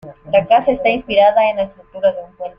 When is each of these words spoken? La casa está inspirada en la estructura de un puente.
La 0.31 0.47
casa 0.47 0.71
está 0.71 0.89
inspirada 0.89 1.47
en 1.51 1.57
la 1.57 1.63
estructura 1.65 2.11
de 2.11 2.23
un 2.23 2.35
puente. 2.35 2.49